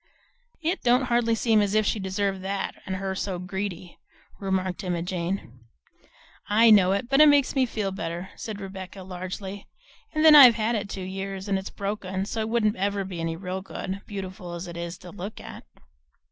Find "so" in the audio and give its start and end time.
3.13-3.37, 12.25-12.39